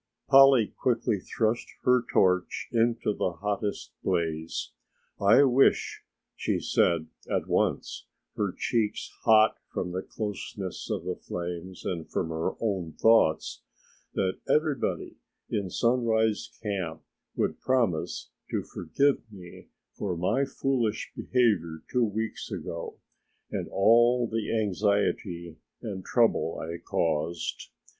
[0.27, 4.71] Polly quickly thrust her torch into the hottest blaze.
[5.19, 6.01] "I wish,"
[6.35, 12.29] she said at once, her cheeks hot from the closeness of the flames and from
[12.29, 13.61] her own thoughts,
[14.15, 15.17] "that everybody
[15.51, 17.03] in Sunrise Camp
[17.35, 22.97] would promise to forgive me for my foolish behavior two weeks ago
[23.51, 27.69] and all the anxiety and trouble I caused.